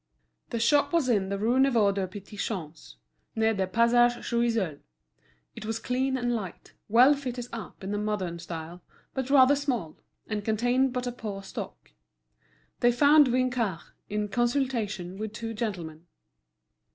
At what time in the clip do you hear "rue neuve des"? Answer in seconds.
1.37-2.07